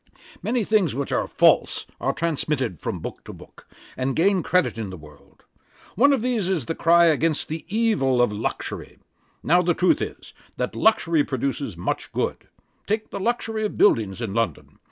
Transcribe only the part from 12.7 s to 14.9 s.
Take the luxury of buildings in London.